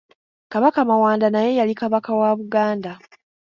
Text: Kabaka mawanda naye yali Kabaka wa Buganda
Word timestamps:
Kabaka 0.51 0.79
mawanda 0.89 1.25
naye 1.29 1.51
yali 1.59 1.73
Kabaka 1.81 2.11
wa 2.19 2.29
Buganda 2.39 2.91